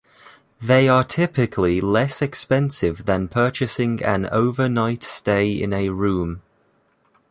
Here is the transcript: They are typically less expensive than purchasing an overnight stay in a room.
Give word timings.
They 0.59 0.89
are 0.89 1.03
typically 1.03 1.79
less 1.79 2.23
expensive 2.23 3.05
than 3.05 3.27
purchasing 3.27 4.01
an 4.01 4.27
overnight 4.31 5.03
stay 5.03 5.51
in 5.51 5.73
a 5.73 5.89
room. 5.89 6.41